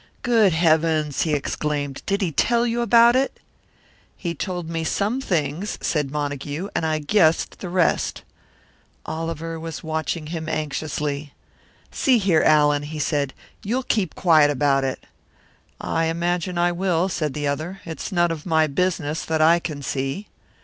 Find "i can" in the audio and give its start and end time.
19.39-19.83